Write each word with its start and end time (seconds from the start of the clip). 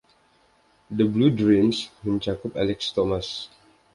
"The 0.97 1.05
Blue 1.13 1.29
Dreams" 1.29 1.89
mencakup 2.03 2.55
Alex 2.57 2.91
Thomas. 2.91 3.49